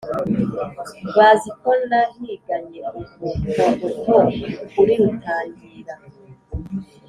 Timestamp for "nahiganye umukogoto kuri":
1.89-4.93